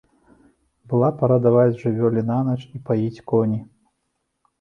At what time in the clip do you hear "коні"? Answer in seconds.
3.33-3.59